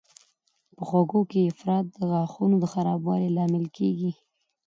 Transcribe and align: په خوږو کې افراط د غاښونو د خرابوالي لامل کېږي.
په 0.75 0.81
خوږو 0.87 1.21
کې 1.31 1.39
افراط 1.51 1.85
د 1.95 1.97
غاښونو 2.11 2.55
د 2.59 2.65
خرابوالي 2.73 3.29
لامل 3.37 3.65
کېږي. 3.77 4.11